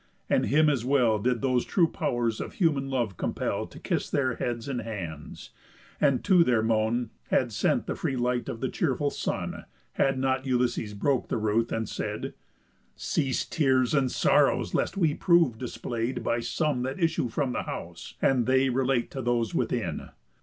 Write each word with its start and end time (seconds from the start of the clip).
And 0.31 0.47
him 0.47 0.67
as 0.67 0.83
well 0.83 1.19
Did 1.19 1.43
those 1.43 1.63
true 1.63 1.85
pow'rs 1.87 2.41
of 2.41 2.53
human 2.53 2.89
love 2.89 3.17
compell 3.17 3.67
To 3.69 3.77
kiss 3.79 4.09
their 4.09 4.33
heads 4.37 4.67
and 4.67 4.81
hands, 4.81 5.51
and 6.01 6.23
to 6.23 6.43
their 6.43 6.63
moan 6.63 7.11
Had 7.27 7.51
sent 7.51 7.85
the 7.85 7.93
free 7.93 8.15
light 8.15 8.49
of 8.49 8.61
the 8.61 8.67
cheerful 8.69 9.11
sun, 9.11 9.65
Had 9.91 10.17
not 10.17 10.43
Ulysses 10.43 10.95
broke 10.95 11.27
the 11.27 11.37
ruth, 11.37 11.71
and 11.71 11.87
said; 11.87 12.33
"Cease 12.95 13.45
tears 13.45 13.93
and 13.93 14.11
sorrows, 14.11 14.73
lest 14.73 14.97
we 14.97 15.13
prove 15.13 15.59
display'd 15.59 16.23
By 16.23 16.39
some 16.39 16.81
that 16.81 16.99
issue 16.99 17.29
from 17.29 17.53
the 17.53 17.61
house, 17.61 18.15
and 18.23 18.47
they 18.47 18.69
Relate 18.69 19.11
to 19.11 19.21
those 19.21 19.53
within. 19.53 20.09